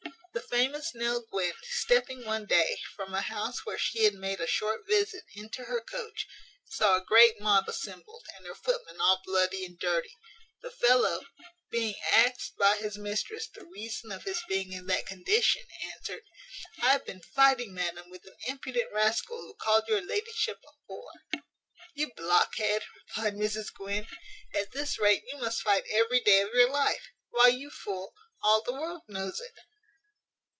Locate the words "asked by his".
12.11-12.97